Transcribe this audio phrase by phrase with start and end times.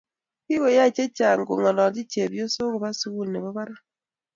[0.45, 3.81] Kikoyay chacheng kongalachi chebyosok koba sukul nibo parak